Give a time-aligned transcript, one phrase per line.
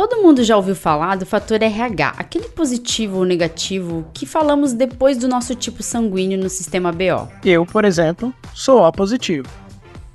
[0.00, 5.18] Todo mundo já ouviu falar do fator RH, aquele positivo ou negativo que falamos depois
[5.18, 7.28] do nosso tipo sanguíneo no sistema BO.
[7.44, 9.46] Eu, por exemplo, sou O positivo.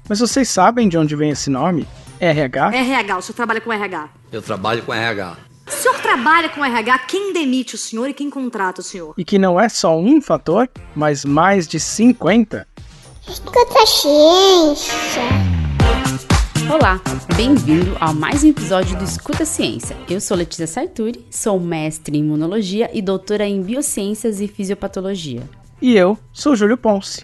[0.10, 1.88] Mas vocês sabem de onde vem esse nome?
[2.20, 2.76] RH?
[2.76, 4.10] RH, o senhor trabalha com RH.
[4.32, 5.38] Eu trabalho com RH.
[5.68, 9.14] O senhor trabalha com RH, quem demite o senhor e quem contrata o senhor?
[9.16, 12.68] E que não é só um fator, mas mais de 50?
[13.28, 15.45] Escuta ciência.
[16.68, 17.00] Olá,
[17.38, 19.96] bem-vindo a mais um episódio do Escuta Ciência.
[20.10, 25.44] Eu sou Letícia Sarturi, sou mestre em imunologia e doutora em biociências e fisiopatologia.
[25.80, 27.24] E eu sou Júlio Ponce,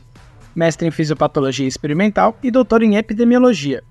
[0.55, 3.83] mestre em fisiopatologia experimental e doutor em epidemiologia.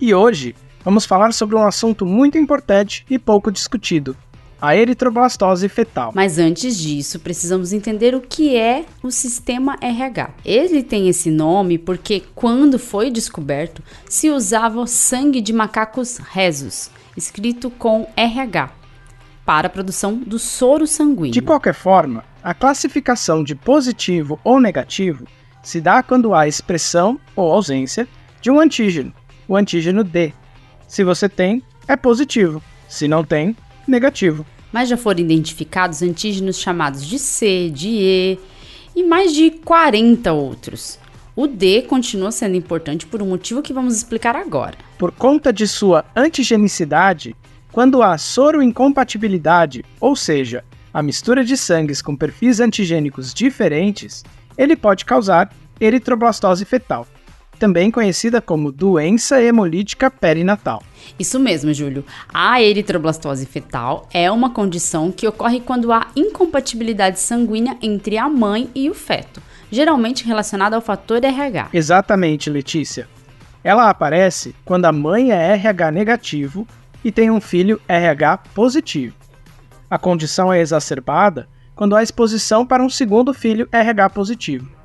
[0.00, 4.16] E hoje vamos falar sobre um assunto muito importante e pouco discutido:
[4.62, 6.12] a eritroblastose fetal.
[6.14, 10.30] Mas antes disso, precisamos entender o que é o sistema RH.
[10.44, 17.70] Ele tem esse nome porque, quando foi descoberto, se usava sangue de macacos rezos, escrito
[17.70, 18.70] com RH,
[19.44, 21.32] para a produção do soro sanguíneo.
[21.32, 25.26] De qualquer forma, a classificação de positivo ou negativo
[25.60, 28.06] se dá quando há expressão ou ausência
[28.40, 29.12] de um antígeno,
[29.48, 30.32] o antígeno D.
[30.86, 32.62] Se você tem, é positivo.
[32.88, 34.46] Se não tem, negativo.
[34.72, 38.38] Mas já foram identificados antígenos chamados de C, de E
[38.96, 40.98] e mais de 40 outros.
[41.34, 44.76] O D continua sendo importante por um motivo que vamos explicar agora.
[44.98, 47.34] Por conta de sua antigenicidade,
[47.70, 54.22] quando há soro-incompatibilidade, ou seja, a mistura de sangues com perfis antigênicos diferentes,
[54.58, 57.06] ele pode causar eritroblastose fetal,
[57.62, 60.82] também conhecida como doença hemolítica perinatal.
[61.16, 62.04] Isso mesmo, Júlio.
[62.34, 68.68] A eritroblastose fetal é uma condição que ocorre quando há incompatibilidade sanguínea entre a mãe
[68.74, 71.68] e o feto, geralmente relacionada ao fator RH.
[71.72, 73.08] Exatamente, Letícia.
[73.62, 76.66] Ela aparece quando a mãe é RH negativo
[77.04, 79.14] e tem um filho RH positivo.
[79.88, 84.81] A condição é exacerbada quando há exposição para um segundo filho RH positivo.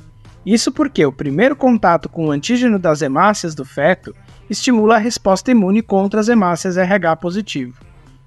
[0.47, 4.15] Isso porque o primeiro contato com o antígeno das hemácias do feto
[4.49, 7.77] estimula a resposta imune contra as hemácias RH positivo.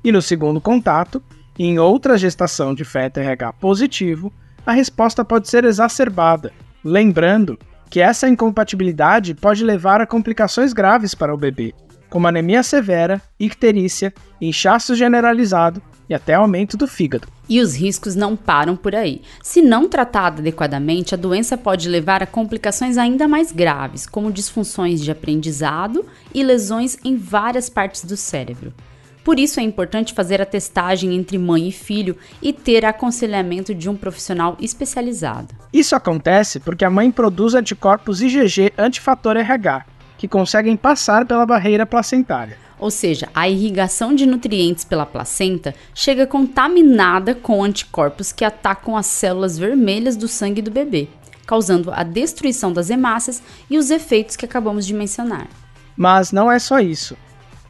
[0.04, 1.22] E no segundo contato,
[1.58, 4.30] em outra gestação de feto RH positivo,
[4.66, 6.52] a resposta pode ser exacerbada,
[6.84, 11.72] lembrando que essa incompatibilidade pode levar a complicações graves para o bebê,
[12.10, 15.80] como anemia severa, icterícia, inchaço generalizado
[16.10, 17.28] e até aumento do fígado.
[17.48, 19.22] E os riscos não param por aí.
[19.40, 25.00] Se não tratada adequadamente, a doença pode levar a complicações ainda mais graves, como disfunções
[25.00, 26.04] de aprendizado
[26.34, 28.74] e lesões em várias partes do cérebro.
[29.22, 33.88] Por isso é importante fazer a testagem entre mãe e filho e ter aconselhamento de
[33.88, 35.54] um profissional especializado.
[35.72, 39.84] Isso acontece porque a mãe produz anticorpos IgG antifator RH,
[40.18, 42.56] que conseguem passar pela barreira placentária.
[42.80, 49.04] Ou seja, a irrigação de nutrientes pela placenta chega contaminada com anticorpos que atacam as
[49.06, 51.06] células vermelhas do sangue do bebê,
[51.46, 55.46] causando a destruição das hemácias e os efeitos que acabamos de mencionar.
[55.94, 57.14] Mas não é só isso.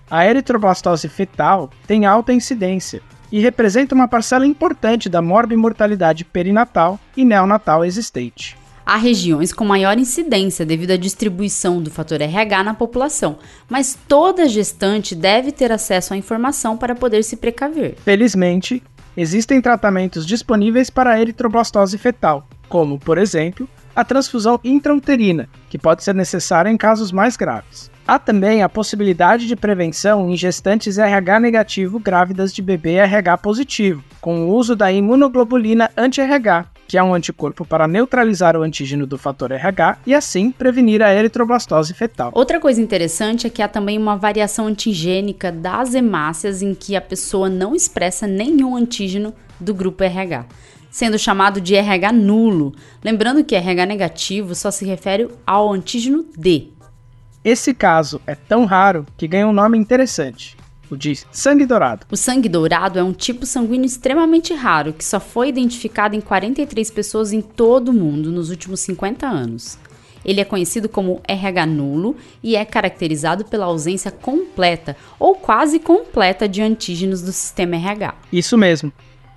[0.08, 7.24] A eritroblastose fetal tem alta incidência e representa uma parcela importante da morbimortalidade perinatal e
[7.24, 8.59] neonatal existente.
[8.90, 14.48] Há regiões com maior incidência devido à distribuição do fator RH na população, mas toda
[14.48, 17.94] gestante deve ter acesso à informação para poder se precaver.
[18.04, 18.82] Felizmente,
[19.16, 26.02] existem tratamentos disponíveis para a eritroblastose fetal, como, por exemplo, a transfusão intrauterina, que pode
[26.02, 27.88] ser necessária em casos mais graves.
[28.04, 34.02] Há também a possibilidade de prevenção em gestantes RH negativo grávidas de bebê RH positivo,
[34.20, 39.16] com o uso da imunoglobulina anti-RH, que é um anticorpo para neutralizar o antígeno do
[39.16, 42.32] fator RH e assim prevenir a eritroblastose fetal.
[42.34, 47.00] Outra coisa interessante é que há também uma variação antigênica das hemácias em que a
[47.00, 50.46] pessoa não expressa nenhum antígeno do grupo RH,
[50.90, 52.74] sendo chamado de RH nulo.
[53.04, 56.70] Lembrando que RH negativo só se refere ao antígeno D.
[57.44, 60.56] Esse caso é tão raro que ganha um nome interessante
[60.90, 62.06] o de sangue dourado.
[62.10, 66.90] O sangue dourado é um tipo sanguíneo extremamente raro que só foi identificado em 43
[66.90, 69.78] pessoas em todo o mundo nos últimos 50 anos.
[70.24, 76.48] Ele é conhecido como RH nulo e é caracterizado pela ausência completa ou quase completa
[76.48, 78.14] de antígenos do sistema RH.
[78.32, 78.92] Isso mesmo.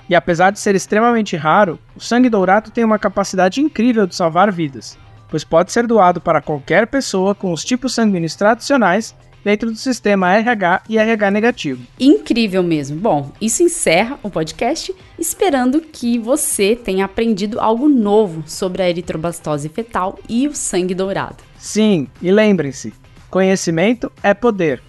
[0.09, 4.51] E apesar de ser extremamente raro, o sangue dourado tem uma capacidade incrível de salvar
[4.51, 4.97] vidas,
[5.29, 10.33] pois pode ser doado para qualquer pessoa com os tipos sanguíneos tradicionais dentro do sistema
[10.33, 11.83] RH e RH negativo.
[11.99, 12.97] Incrível mesmo.
[12.97, 19.69] Bom, isso encerra o podcast, esperando que você tenha aprendido algo novo sobre a eritroblastose
[19.69, 21.37] fetal e o sangue dourado.
[21.57, 22.93] Sim, e lembrem-se,
[23.29, 24.81] conhecimento é poder.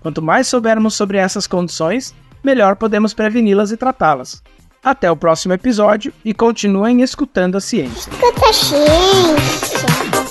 [0.00, 4.42] Quanto mais soubermos sobre essas condições, melhor podemos preveni-las e tratá-las.
[4.82, 8.10] Até o próximo episódio e continuem escutando a ciência.
[8.10, 10.23] Escuta a ciência.